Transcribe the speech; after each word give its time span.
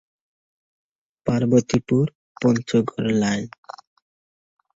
Parbatipur-Panchagarh 1.27 3.09
line 3.21 3.45